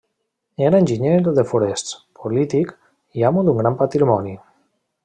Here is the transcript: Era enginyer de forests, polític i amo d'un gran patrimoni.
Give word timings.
Era 0.69 0.79
enginyer 0.83 1.19
de 1.39 1.43
forests, 1.51 1.93
polític 2.23 2.73
i 3.21 3.29
amo 3.31 3.47
d'un 3.51 3.63
gran 3.65 3.79
patrimoni. 3.85 4.37